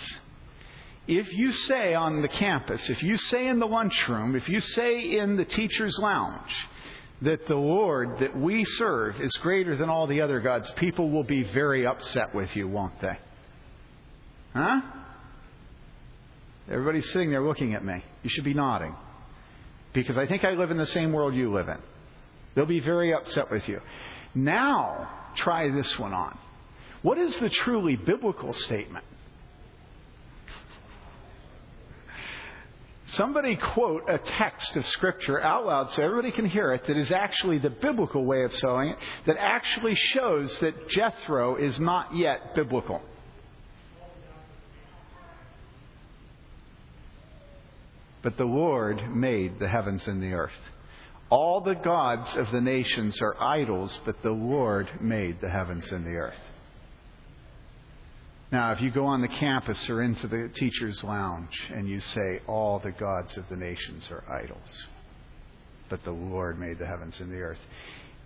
[1.08, 5.18] If you say on the campus, if you say in the lunchroom, if you say
[5.18, 6.52] in the teacher's lounge
[7.22, 11.24] that the Lord that we serve is greater than all the other gods, people will
[11.24, 13.18] be very upset with you, won't they?
[14.54, 14.82] Huh?
[16.70, 18.04] Everybody's sitting there looking at me.
[18.24, 18.96] You should be nodding.
[19.94, 21.80] Because I think I live in the same world you live in.
[22.56, 23.82] They'll be very upset with you.
[24.36, 26.38] Now, try this one on.
[27.02, 29.06] What is the truly biblical statement?
[33.14, 37.12] Somebody quote a text of Scripture out loud so everybody can hear it that is
[37.12, 42.54] actually the biblical way of saying it, that actually shows that Jethro is not yet
[42.54, 43.02] biblical.
[48.22, 50.52] But the Lord made the heavens and the earth.
[51.30, 56.06] All the gods of the nations are idols, but the Lord made the heavens and
[56.06, 56.36] the earth.
[58.52, 62.42] Now, if you go on the campus or into the teacher's lounge and you say,
[62.48, 64.84] All the gods of the nations are idols,
[65.88, 67.60] but the Lord made the heavens and the earth,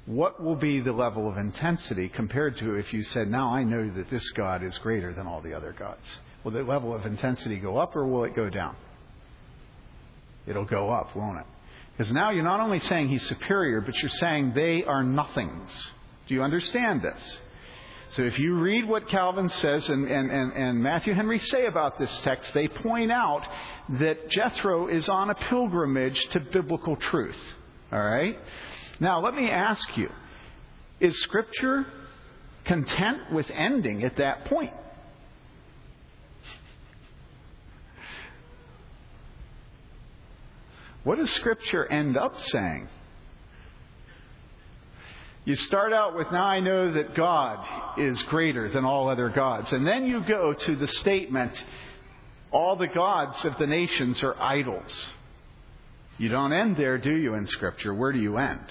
[0.05, 3.89] what will be the level of intensity compared to if you said, Now I know
[3.95, 6.07] that this God is greater than all the other gods?
[6.43, 8.75] Will the level of intensity go up or will it go down?
[10.45, 11.45] It'll go up, won't it?
[11.95, 15.71] Because now you're not only saying he's superior, but you're saying they are nothings.
[16.27, 17.37] Do you understand this?
[18.15, 21.97] So if you read what Calvin says and, and, and, and, Matthew Henry say about
[21.97, 23.41] this text, they point out
[23.97, 27.39] that Jethro is on a pilgrimage to biblical truth.
[27.91, 28.37] All right?
[28.99, 30.09] Now, let me ask you
[30.99, 31.87] is Scripture
[32.65, 34.73] content with ending at that point?
[41.03, 42.89] What does Scripture end up saying?
[45.45, 49.71] You start out with, now I know that God is greater than all other gods.
[49.73, 51.61] And then you go to the statement,
[52.51, 55.05] all the gods of the nations are idols.
[56.17, 57.93] You don't end there, do you, in Scripture?
[57.93, 58.65] Where do you end?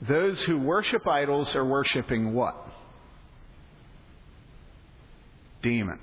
[0.00, 2.56] Those who worship idols are worshiping what?
[5.62, 6.00] Demons.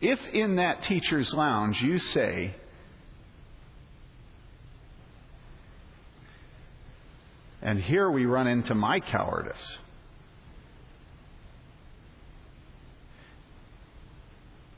[0.00, 2.54] If in that teacher's lounge you say,
[7.62, 9.78] and here we run into my cowardice.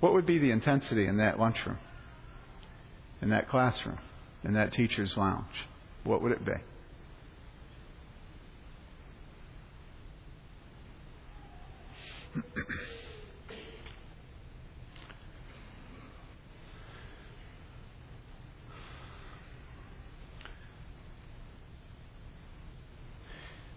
[0.00, 1.78] What would be the intensity in that lunchroom,
[3.20, 3.98] in that classroom,
[4.42, 5.46] in that teacher's lounge?
[6.02, 6.52] What would it be?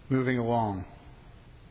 [0.08, 0.84] Moving along.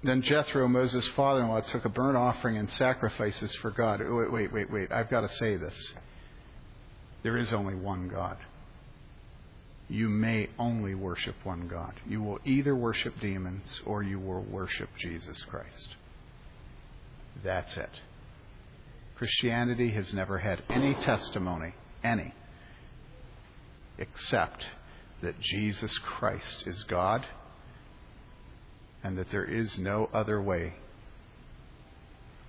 [0.05, 4.01] Then Jethro, Moses' father in law, took a burnt offering and sacrifices for God.
[4.01, 4.91] Wait, wait, wait, wait.
[4.91, 5.75] I've got to say this.
[7.23, 8.37] There is only one God.
[9.89, 11.99] You may only worship one God.
[12.07, 15.95] You will either worship demons or you will worship Jesus Christ.
[17.43, 17.89] That's it.
[19.15, 22.31] Christianity has never had any testimony, any,
[23.97, 24.65] except
[25.23, 27.25] that Jesus Christ is God
[29.05, 30.73] and that there is no other way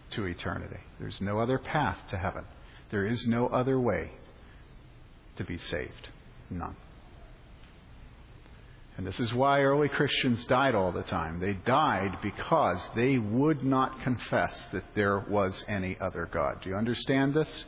[0.08, 0.78] to eternity.
[0.98, 2.44] There's no other path to heaven.
[2.90, 4.12] There is no other way
[5.36, 6.08] to be saved.
[6.48, 6.74] None.
[8.96, 11.40] And this is why early Christians died all the time.
[11.40, 16.62] They died because they would not confess that there was any other God.
[16.62, 17.64] Do you understand this?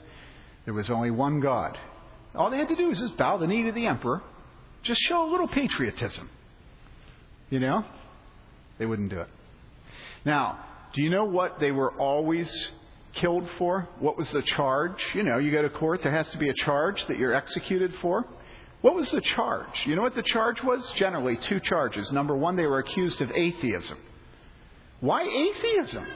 [0.65, 1.77] There was only one God.
[2.35, 4.23] All they had to do was just bow the knee to the emperor,
[4.83, 6.31] just show a little patriotism.
[7.51, 7.85] You know?
[8.79, 9.29] They wouldn't do it.
[10.25, 12.51] Now, do you know what they were always
[13.15, 13.89] killed for?
[13.99, 15.01] What was the charge?
[15.15, 17.95] You know, you go to court, there has to be a charge that you're executed
[18.01, 18.25] for.
[18.81, 19.87] What was the charge?
[19.87, 20.89] You know what the charge was?
[20.97, 22.13] Generally, two charges.
[22.13, 23.99] Number one, they were accused of atheism.
[25.01, 26.07] Why atheism?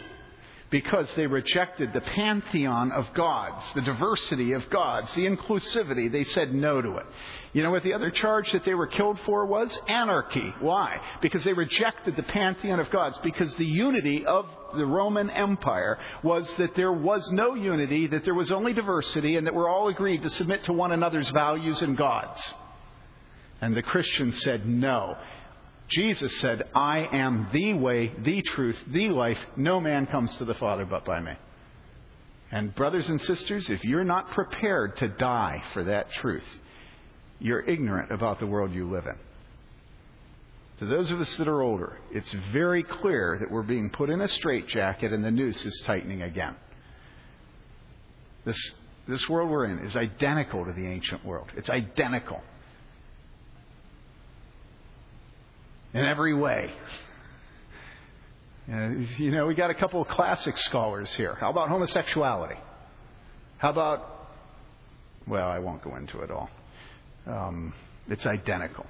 [0.72, 6.10] Because they rejected the pantheon of gods, the diversity of gods, the inclusivity.
[6.10, 7.06] They said no to it.
[7.52, 9.78] You know what the other charge that they were killed for was?
[9.86, 10.54] Anarchy.
[10.60, 10.98] Why?
[11.20, 13.18] Because they rejected the pantheon of gods.
[13.22, 18.34] Because the unity of the Roman Empire was that there was no unity, that there
[18.34, 21.98] was only diversity, and that we're all agreed to submit to one another's values and
[21.98, 22.42] gods.
[23.60, 25.16] And the Christians said no.
[25.92, 29.38] Jesus said, I am the way, the truth, the life.
[29.56, 31.32] No man comes to the Father but by me.
[32.50, 36.44] And, brothers and sisters, if you're not prepared to die for that truth,
[37.38, 39.16] you're ignorant about the world you live in.
[40.78, 44.20] To those of us that are older, it's very clear that we're being put in
[44.20, 46.56] a straitjacket and the noose is tightening again.
[48.44, 48.58] This,
[49.06, 51.48] this world we're in is identical to the ancient world.
[51.56, 52.40] It's identical.
[55.94, 56.72] In every way.
[58.72, 61.34] Uh, you know, we got a couple of classic scholars here.
[61.34, 62.56] How about homosexuality?
[63.58, 64.28] How about,
[65.26, 66.48] well, I won't go into it all.
[67.26, 67.74] Um,
[68.08, 68.86] it's identical.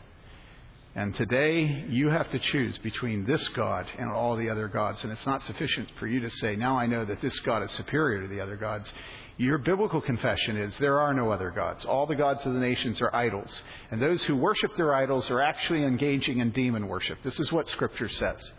[0.94, 5.02] And today, you have to choose between this God and all the other gods.
[5.02, 7.70] And it's not sufficient for you to say, now I know that this God is
[7.72, 8.92] superior to the other gods.
[9.38, 11.86] Your biblical confession is there are no other gods.
[11.86, 13.58] All the gods of the nations are idols.
[13.90, 17.18] And those who worship their idols are actually engaging in demon worship.
[17.24, 18.50] This is what Scripture says.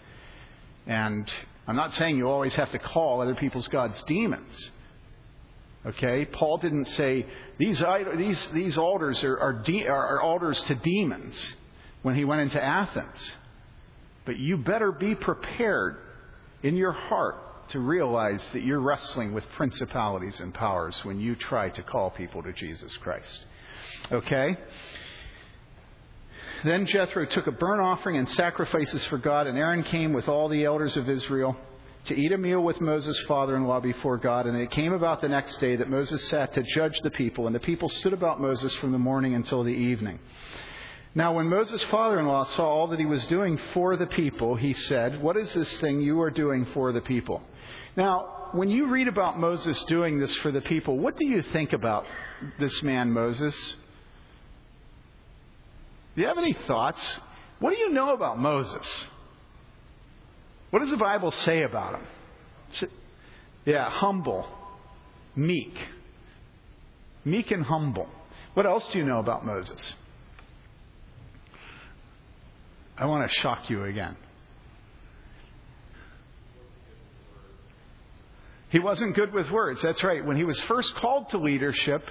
[0.87, 1.31] And
[1.67, 4.71] I'm not saying you always have to call other people's gods demons.
[5.85, 6.25] Okay?
[6.25, 7.27] Paul didn't say
[7.59, 7.79] these,
[8.17, 11.35] these, these altars are, are, de- are altars to demons
[12.03, 13.31] when he went into Athens.
[14.25, 15.97] But you better be prepared
[16.61, 21.69] in your heart to realize that you're wrestling with principalities and powers when you try
[21.69, 23.39] to call people to Jesus Christ.
[24.11, 24.57] Okay?
[26.63, 30.47] Then Jethro took a burnt offering and sacrifices for God, and Aaron came with all
[30.47, 31.57] the elders of Israel
[32.05, 34.45] to eat a meal with Moses' father in law before God.
[34.45, 37.55] And it came about the next day that Moses sat to judge the people, and
[37.55, 40.19] the people stood about Moses from the morning until the evening.
[41.15, 44.55] Now, when Moses' father in law saw all that he was doing for the people,
[44.55, 47.41] he said, What is this thing you are doing for the people?
[47.95, 51.73] Now, when you read about Moses doing this for the people, what do you think
[51.73, 52.05] about
[52.59, 53.55] this man, Moses?
[56.15, 57.01] Do you have any thoughts?
[57.59, 58.87] What do you know about Moses?
[60.71, 62.89] What does the Bible say about him?
[63.65, 64.45] Yeah, humble,
[65.35, 65.77] meek.
[67.23, 68.07] Meek and humble.
[68.55, 69.93] What else do you know about Moses?
[73.03, 74.15] I want to shock you again.
[78.69, 79.81] He wasn't good with words.
[79.83, 80.25] That's right.
[80.25, 82.01] When he was first called to leadership,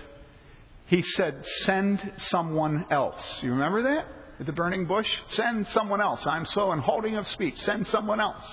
[0.89, 3.25] he said, Send someone else.
[3.43, 4.05] You remember that?
[4.39, 5.09] At the burning bush?
[5.29, 6.27] Send someone else.
[6.27, 7.59] I'm slow in holding of speech.
[7.63, 8.45] Send someone else.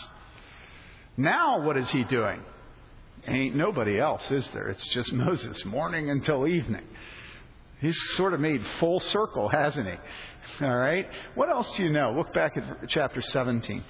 [1.17, 2.41] Now, what is he doing?
[3.27, 4.69] Ain't nobody else, is there?
[4.69, 6.85] It's just Moses, morning until evening.
[7.79, 10.65] He's sort of made full circle, hasn't he?
[10.65, 11.07] All right?
[11.35, 12.13] What else do you know?
[12.15, 13.83] Look back at chapter 17.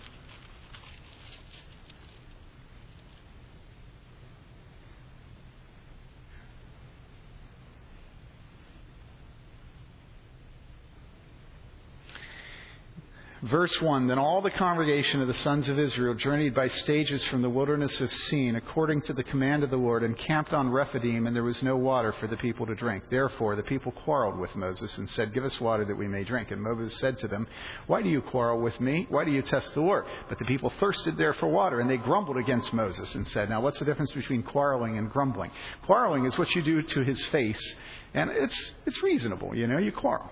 [13.50, 17.42] Verse 1 Then all the congregation of the sons of Israel journeyed by stages from
[17.42, 21.26] the wilderness of Sin, according to the command of the Lord, and camped on Rephidim,
[21.26, 23.06] and there was no water for the people to drink.
[23.10, 26.52] Therefore the people quarreled with Moses and said, Give us water that we may drink.
[26.52, 27.48] And Moses said to them,
[27.88, 29.08] Why do you quarrel with me?
[29.10, 30.06] Why do you test the Lord?
[30.28, 33.62] But the people thirsted there for water, and they grumbled against Moses and said, Now
[33.62, 35.50] what's the difference between quarreling and grumbling?
[35.88, 37.76] Quarreling is what you do to his face,
[38.14, 40.30] and it's, it's reasonable, you know, you quarrel.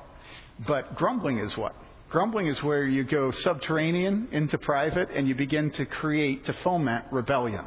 [0.67, 1.73] But grumbling is what?
[2.09, 7.05] Grumbling is where you go subterranean into private and you begin to create, to foment
[7.11, 7.65] rebellion.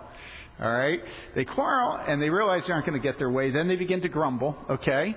[0.60, 1.00] All right?
[1.34, 3.50] They quarrel and they realize they aren't going to get their way.
[3.50, 4.56] Then they begin to grumble.
[4.68, 5.14] Okay?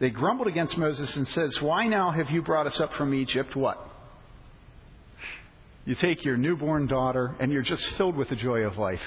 [0.00, 3.54] They grumbled against Moses and says, Why now have you brought us up from Egypt?
[3.54, 3.86] What?
[5.84, 9.00] You take your newborn daughter and you're just filled with the joy of life.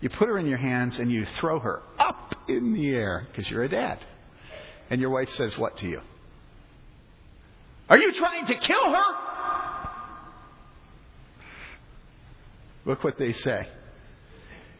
[0.00, 3.50] You put her in your hands and you throw her up in the air because
[3.50, 3.98] you're a dad.
[4.90, 6.00] And your wife says, What to you?
[7.90, 9.16] Are you trying to kill her?
[12.86, 13.68] Look what they say.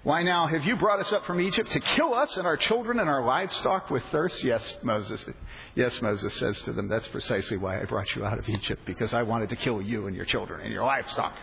[0.03, 2.99] Why now have you brought us up from Egypt to kill us and our children
[3.01, 4.43] and our livestock with thirst?
[4.43, 5.27] Yes, Moses.
[5.75, 9.13] Yes, Moses says to them, that's precisely why I brought you out of Egypt, because
[9.13, 11.35] I wanted to kill you and your children and your livestock.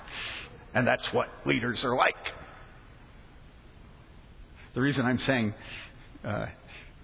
[0.74, 2.16] And that's what leaders are like.
[4.74, 5.54] The reason I'm saying,
[6.24, 6.48] uh,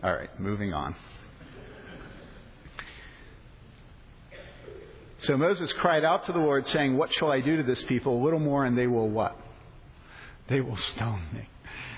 [0.02, 0.96] all right, moving on.
[5.24, 8.22] So Moses cried out to the Lord, saying, What shall I do to this people?
[8.22, 9.38] A little more, and they will what?
[10.50, 11.48] They will stone me.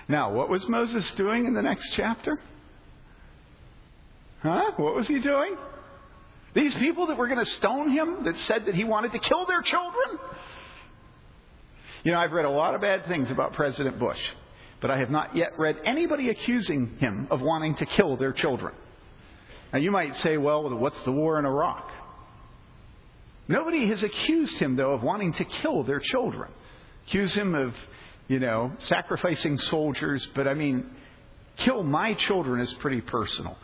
[0.08, 2.40] Now, what was Moses doing in the next chapter?
[4.44, 4.72] Huh?
[4.78, 5.56] What was he doing?
[6.54, 9.48] These people that were going to stone him, that said that he wanted to kill
[9.48, 10.20] their children?
[12.04, 14.20] You know, I've read a lot of bad things about President Bush,
[14.80, 18.76] but I have not yet read anybody accusing him of wanting to kill their children.
[19.74, 21.92] Now, you might say, well, what's the war in Iraq?
[23.48, 26.52] Nobody has accused him, though, of wanting to kill their children.
[27.08, 27.76] Accuse him of,
[28.28, 30.90] you know, sacrificing soldiers, but I mean,
[31.58, 33.58] kill my children is pretty personal.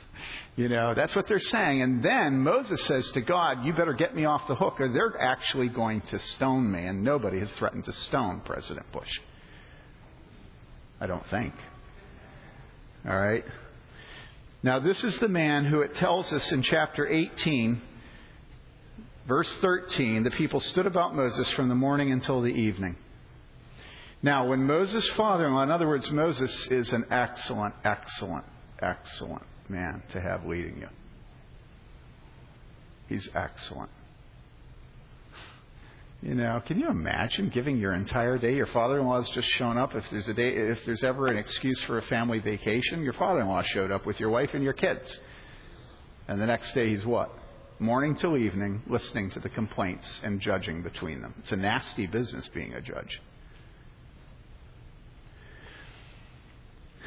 [0.56, 1.80] you know, that's what they're saying.
[1.80, 5.18] And then Moses says to God, You better get me off the hook, or they're
[5.20, 6.84] actually going to stone me.
[6.84, 9.10] And nobody has threatened to stone President Bush.
[11.00, 11.54] I don't think.
[13.08, 13.44] All right?
[14.62, 17.82] Now, this is the man who it tells us in chapter 18
[19.26, 22.96] Verse 13 the people stood about Moses from the morning until the evening.
[24.22, 28.44] Now, when Moses' father in law, in other words, Moses is an excellent, excellent,
[28.80, 30.88] excellent man to have leading you.
[33.08, 33.90] He's excellent.
[36.22, 38.54] You know, can you imagine giving your entire day?
[38.54, 39.92] Your father-in-law's just shown up.
[39.96, 43.62] If there's a day, if there's ever an excuse for a family vacation, your father-in-law
[43.74, 45.18] showed up with your wife and your kids.
[46.28, 47.36] And the next day he's what?
[47.82, 51.34] Morning till evening, listening to the complaints and judging between them.
[51.40, 53.20] It's a nasty business being a judge.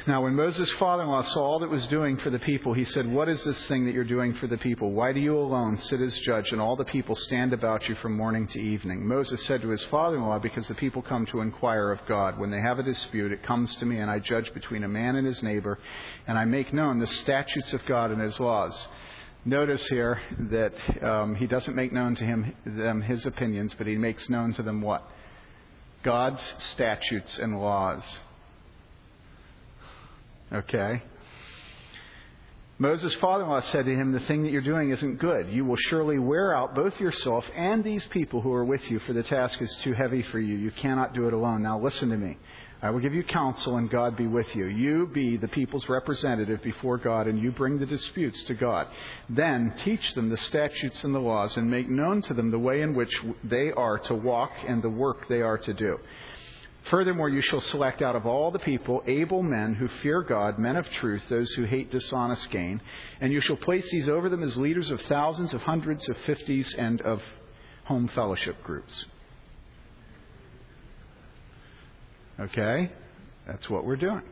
[0.06, 2.84] Now, when Moses' father in law saw all that was doing for the people, he
[2.84, 4.92] said, What is this thing that you're doing for the people?
[4.92, 8.16] Why do you alone sit as judge, and all the people stand about you from
[8.16, 9.04] morning to evening?
[9.04, 12.38] Moses said to his father in law, Because the people come to inquire of God.
[12.38, 15.16] When they have a dispute, it comes to me, and I judge between a man
[15.16, 15.80] and his neighbor,
[16.28, 18.86] and I make known the statutes of God and his laws.
[19.46, 20.20] Notice here
[20.50, 20.72] that
[21.04, 24.62] um, he doesn't make known to him them his opinions, but he makes known to
[24.64, 25.08] them what?
[26.02, 26.42] God's
[26.72, 28.02] statutes and laws.
[30.52, 31.00] Okay?
[32.78, 35.48] Moses' father in law said to him, The thing that you're doing isn't good.
[35.52, 39.12] You will surely wear out both yourself and these people who are with you, for
[39.12, 40.56] the task is too heavy for you.
[40.56, 41.62] You cannot do it alone.
[41.62, 42.36] Now listen to me.
[42.82, 44.66] I will give you counsel, and God be with you.
[44.66, 48.88] You be the people's representative before God, and you bring the disputes to God.
[49.30, 52.82] Then teach them the statutes and the laws, and make known to them the way
[52.82, 55.98] in which they are to walk and the work they are to do.
[56.90, 60.76] Furthermore, you shall select out of all the people able men who fear God, men
[60.76, 62.80] of truth, those who hate dishonest gain,
[63.20, 66.72] and you shall place these over them as leaders of thousands, of hundreds, of fifties,
[66.78, 67.22] and of
[67.84, 69.06] home fellowship groups.
[72.40, 72.90] Okay?
[73.46, 74.22] That's what we're doing.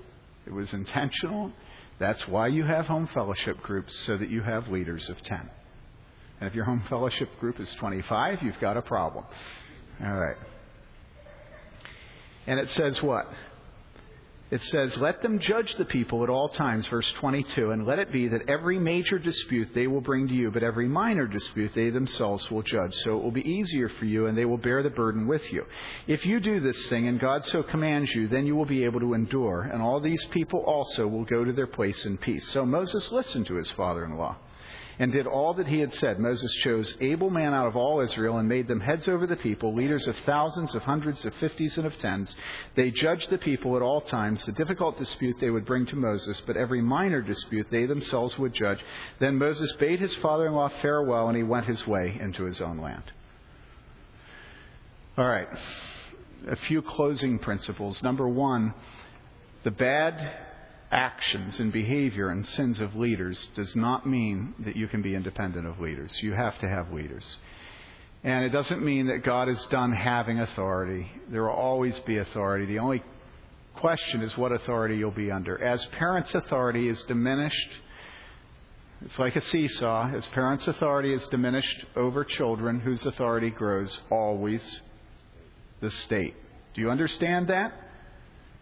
[0.47, 1.53] It was intentional.
[1.99, 5.51] That's why you have home fellowship groups, so that you have leaders of 10.
[6.41, 9.25] And if your home fellowship group is 25, you've got a problem.
[10.03, 10.37] All right.
[12.47, 13.31] And it says what?
[14.55, 18.13] It says, Let them judge the people at all times, verse 22, and let it
[18.13, 21.91] be that every major dispute they will bring to you, but every minor dispute they
[21.91, 22.95] themselves will judge.
[23.03, 25.67] So it will be easier for you, and they will bear the burden with you.
[26.07, 29.01] If you do this thing, and God so commands you, then you will be able
[29.01, 32.49] to endure, and all these people also will go to their place in peace.
[32.51, 34.37] So Moses listened to his father in law.
[34.99, 36.19] And did all that he had said.
[36.19, 39.75] Moses chose able men out of all Israel and made them heads over the people,
[39.75, 42.35] leaders of thousands, of hundreds, of fifties, and of tens.
[42.75, 44.45] They judged the people at all times.
[44.45, 48.55] The difficult dispute they would bring to Moses, but every minor dispute they themselves would
[48.55, 48.79] judge.
[49.19, 52.61] Then Moses bade his father in law farewell, and he went his way into his
[52.61, 53.05] own land.
[55.17, 55.49] All right.
[56.49, 58.03] A few closing principles.
[58.03, 58.75] Number one,
[59.63, 60.39] the bad
[60.95, 65.67] actions and behavior and sins of leaders does not mean that you can be independent
[65.67, 66.17] of leaders.
[66.23, 67.25] You have to have leaders.
[68.23, 71.11] And it doesn't mean that God is done having authority.
[71.29, 72.67] There will always be authority.
[72.67, 73.03] The only
[73.75, 75.63] question is what authority you'll be under.
[75.63, 77.71] As parents' authority is diminished,
[79.05, 80.15] it's like a seesaw.
[80.15, 84.63] As parents' authority is diminished over children, whose authority grows always
[85.81, 86.35] the state.
[86.73, 87.84] Do you understand that?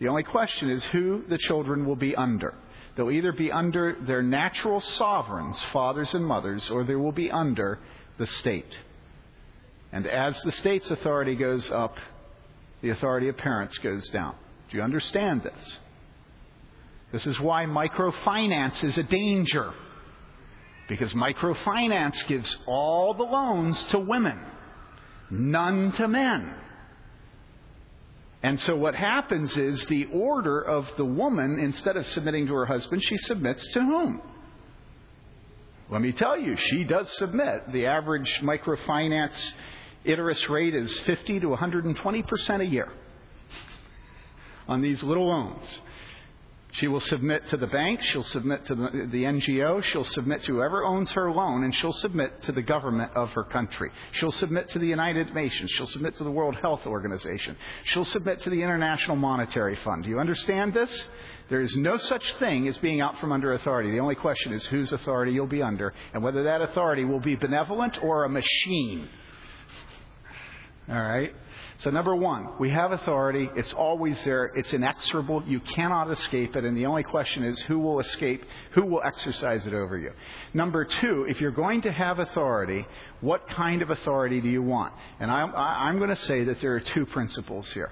[0.03, 2.55] The only question is who the children will be under.
[2.96, 7.78] They'll either be under their natural sovereigns, fathers and mothers, or they will be under
[8.18, 8.76] the state.
[9.92, 11.98] And as the state's authority goes up,
[12.80, 14.34] the authority of parents goes down.
[14.70, 15.78] Do you understand this?
[17.12, 19.72] This is why microfinance is a danger.
[20.88, 24.40] Because microfinance gives all the loans to women,
[25.30, 26.57] none to men.
[28.43, 32.66] And so what happens is the order of the woman, instead of submitting to her
[32.66, 34.20] husband, she submits to whom?
[35.90, 37.70] Let me tell you, she does submit.
[37.72, 39.38] The average microfinance
[40.05, 42.93] interest rate is 50 to 120% a year
[44.66, 45.80] on these little loans.
[46.72, 50.54] She will submit to the bank, she'll submit to the, the, NGO, she'll submit to
[50.54, 53.90] whoever owns her loan, and she'll submit to the government of her country.
[54.12, 58.40] She'll submit to the United Nations, she'll submit to the World Health Organization, she'll submit
[58.42, 60.04] to the International Monetary Fund.
[60.04, 61.06] Do you understand this?
[61.50, 63.90] There is no such thing as being out from under authority.
[63.90, 67.36] The only question is whose authority you'll be under, and whether that authority will be
[67.36, 69.10] benevolent or a machine.
[70.88, 71.34] All right?
[71.82, 73.50] So, number one, we have authority.
[73.56, 74.44] It's always there.
[74.54, 75.42] It's inexorable.
[75.48, 76.64] You cannot escape it.
[76.64, 80.12] And the only question is who will escape, who will exercise it over you.
[80.54, 82.86] Number two, if you're going to have authority,
[83.20, 84.94] what kind of authority do you want?
[85.18, 87.90] And I'm, I'm going to say that there are two principles here.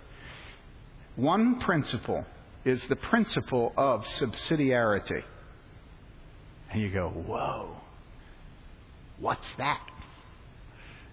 [1.16, 2.24] One principle
[2.64, 5.24] is the principle of subsidiarity.
[6.70, 7.76] And you go, whoa,
[9.18, 9.80] what's that?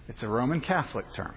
[0.06, 1.34] It's a Roman Catholic term.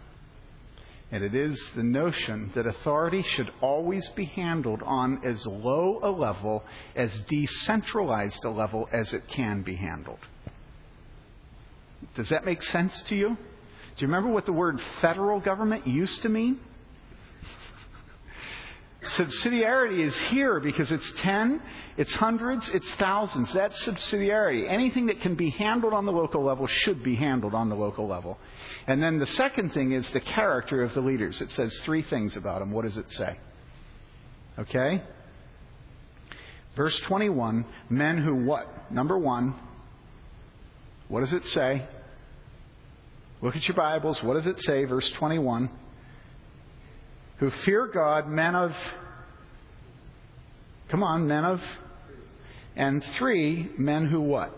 [1.12, 6.10] And it is the notion that authority should always be handled on as low a
[6.10, 6.64] level,
[6.96, 10.20] as decentralized a level as it can be handled.
[12.16, 13.30] Does that make sense to you?
[13.30, 16.60] Do you remember what the word federal government used to mean?
[19.04, 21.60] Subsidiarity is here because it's 10,
[21.98, 23.52] it's hundreds, it's thousands.
[23.52, 24.72] That's subsidiarity.
[24.72, 28.08] Anything that can be handled on the local level should be handled on the local
[28.08, 28.38] level.
[28.86, 31.42] And then the second thing is the character of the leaders.
[31.42, 32.72] It says three things about them.
[32.72, 33.40] What does it say?
[34.60, 35.02] Okay?
[36.76, 38.92] Verse 21 men who what?
[38.92, 39.56] Number one,
[41.08, 41.88] what does it say?
[43.42, 44.22] Look at your Bibles.
[44.22, 44.86] What does it say?
[44.86, 45.72] Verse 21
[47.42, 48.72] who fear God, men of,
[50.90, 51.60] come on, men of,
[52.76, 54.56] and three, men who what?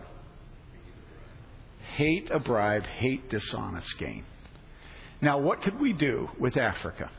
[1.96, 4.26] Hate a bribe, hate dishonest gain.
[5.22, 7.10] Now, what could we do with Africa?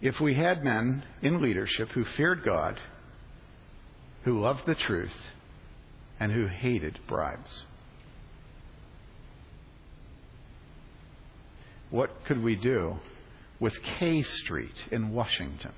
[0.00, 2.80] If we had men in leadership who feared God,
[4.24, 5.12] who loved the truth,
[6.18, 7.64] and who hated bribes.
[11.94, 12.96] What could we do
[13.60, 15.70] with K Street in Washington,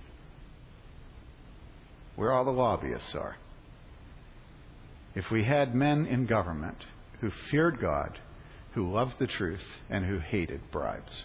[2.14, 3.36] where all the lobbyists are?
[5.14, 6.78] If we had men in government
[7.20, 8.18] who feared God,
[8.72, 11.24] who loved the truth, and who hated bribes,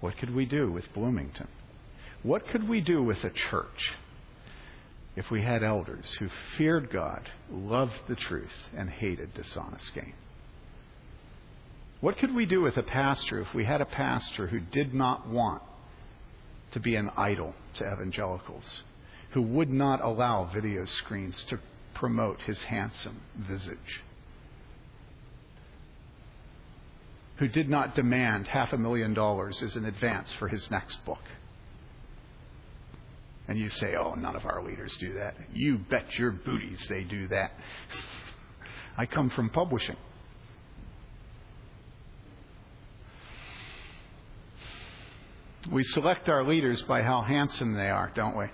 [0.00, 1.46] what could we do with Bloomington?
[2.24, 3.92] What could we do with a church
[5.14, 6.26] if we had elders who
[6.58, 10.14] feared God, loved the truth, and hated dishonest gain?
[12.04, 15.26] What could we do with a pastor if we had a pastor who did not
[15.26, 15.62] want
[16.72, 18.82] to be an idol to evangelicals,
[19.30, 21.58] who would not allow video screens to
[21.94, 24.02] promote his handsome visage,
[27.36, 31.24] who did not demand half a million dollars as an advance for his next book?
[33.48, 35.36] And you say, oh, none of our leaders do that.
[35.54, 37.52] You bet your booties they do that.
[38.98, 39.96] I come from publishing.
[45.70, 48.46] We select our leaders by how handsome they are, don't we?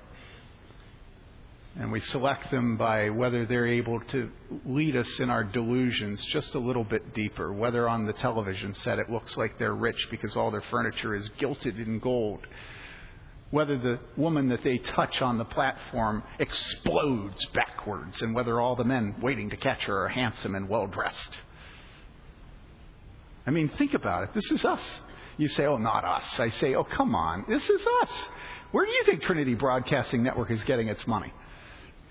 [1.79, 4.31] And we select them by whether they're able to
[4.65, 7.53] lead us in our delusions just a little bit deeper.
[7.53, 11.29] Whether on the television set it looks like they're rich because all their furniture is
[11.39, 12.41] gilded in gold.
[13.51, 18.85] Whether the woman that they touch on the platform explodes backwards, and whether all the
[18.85, 21.39] men waiting to catch her are handsome and well dressed.
[23.47, 24.35] I mean, think about it.
[24.35, 25.01] This is us.
[25.41, 26.39] You say, oh, not us.
[26.39, 27.47] I say, oh, come on.
[27.49, 28.11] This is us.
[28.73, 31.33] Where do you think Trinity Broadcasting Network is getting its money?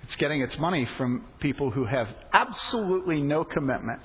[0.02, 4.02] It's getting its money from people who have absolutely no commitment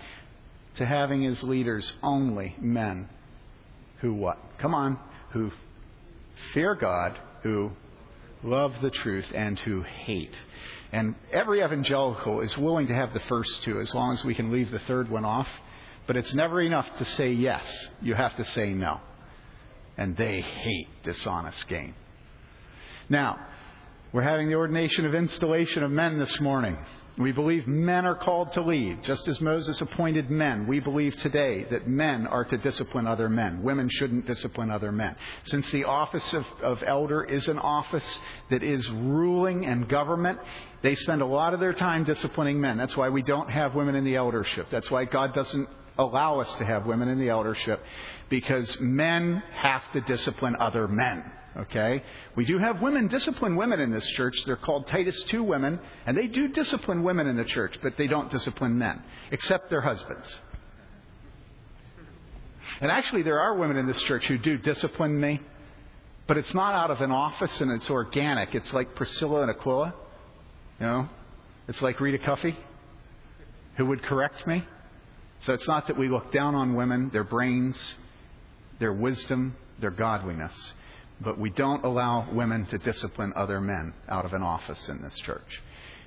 [0.76, 3.08] to having as leaders only men
[4.02, 4.38] who what?
[4.58, 4.98] Come on,
[5.30, 5.50] who
[6.52, 7.70] fear God, who
[8.42, 10.34] love the truth, and who hate.
[10.92, 14.52] And every evangelical is willing to have the first two as long as we can
[14.52, 15.48] leave the third one off.
[16.06, 17.64] But it's never enough to say yes.
[18.02, 19.00] You have to say no.
[19.97, 21.95] And they hate dishonest gain.
[23.09, 23.38] Now,
[24.12, 26.76] we're having the ordination of installation of men this morning.
[27.16, 30.66] We believe men are called to lead, just as Moses appointed men.
[30.66, 33.62] We believe today that men are to discipline other men.
[33.62, 35.14] Women shouldn't discipline other men.
[35.45, 38.18] Since the office of, of elder is an office
[38.51, 40.40] that is ruling and government,
[40.82, 42.76] they spend a lot of their time disciplining men.
[42.78, 44.66] That's why we don't have women in the eldership.
[44.72, 45.68] That's why God doesn't
[45.99, 47.82] allow us to have women in the eldership,
[48.28, 51.24] because men have to discipline other men.
[51.57, 52.03] Okay?
[52.34, 54.36] We do have women discipline women in this church.
[54.45, 58.09] They're called Titus 2 women, and they do discipline women in the church, but they
[58.09, 60.34] don't discipline men, except their husbands.
[62.80, 65.40] And actually, there are women in this church who do discipline me,
[66.26, 68.55] but it's not out of an office and it's organic.
[68.55, 69.95] It's like Priscilla and Aquila.
[70.80, 71.09] You know?
[71.68, 72.57] It's like Rita Cuffey,
[73.76, 74.64] who would correct me.
[75.45, 77.76] So it's not that we look down on women, their brains,
[78.78, 80.72] their wisdom, their godliness
[81.20, 85.16] but we don't allow women to discipline other men out of an office in this
[85.18, 85.62] church.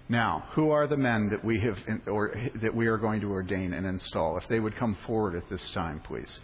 [0.10, 1.78] Now, who are the men that we have
[2.08, 4.38] or that we are going to ordain and install?
[4.38, 6.40] If they would come forward at this time, please.